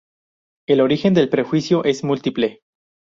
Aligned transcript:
El 0.67 0.81
origen 0.81 1.13
del 1.13 1.29
prejuicio 1.29 1.83
es 1.83 2.03
múltiple. 2.03 2.61